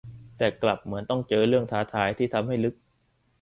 [0.37, 2.75] แต่กลับเหมือนต้องเจอเรื่องท้าทายที่ทำให้ลึก